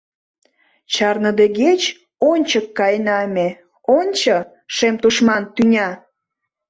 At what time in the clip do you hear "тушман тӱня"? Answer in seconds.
5.01-5.89